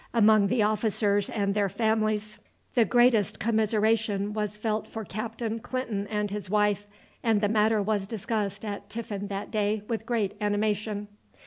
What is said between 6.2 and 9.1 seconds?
his wife, and the matter was discussed at